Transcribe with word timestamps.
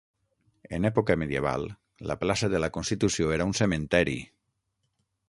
En 0.77 0.87
època 0.89 1.15
medieval, 1.23 1.67
la 2.11 2.17
plaça 2.23 2.51
de 2.55 2.63
la 2.65 2.71
Constitució 2.79 3.31
era 3.37 3.47
un 3.51 3.55
cementeri. 3.63 4.17